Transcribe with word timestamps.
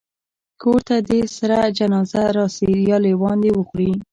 کور 0.61 0.79
ته 0.87 0.95
دي 1.09 1.19
سره 1.37 1.57
جنازه 1.77 2.23
راسي 2.37 2.71
یا 2.89 2.97
لېوان 3.05 3.37
دي 3.43 3.51
وخوري 3.53 3.91